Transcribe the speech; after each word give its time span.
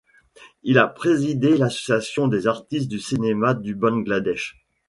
Il 0.63 0.79
a 0.79 0.87
présidé 0.87 1.55
l'Association 1.57 2.27
des 2.27 2.47
artistes 2.47 2.89
du 2.89 2.97
cinéma 2.97 3.53
du 3.53 3.75
Bangladesh. 3.75 4.57